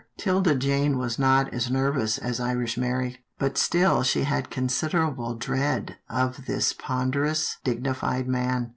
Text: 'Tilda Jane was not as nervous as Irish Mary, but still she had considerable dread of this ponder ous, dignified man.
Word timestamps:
'Tilda 0.17 0.55
Jane 0.55 0.97
was 0.97 1.19
not 1.19 1.53
as 1.53 1.69
nervous 1.69 2.17
as 2.17 2.39
Irish 2.39 2.75
Mary, 2.75 3.23
but 3.37 3.55
still 3.55 4.01
she 4.01 4.23
had 4.23 4.49
considerable 4.49 5.35
dread 5.35 5.97
of 6.09 6.47
this 6.47 6.73
ponder 6.73 7.23
ous, 7.23 7.59
dignified 7.63 8.27
man. 8.27 8.69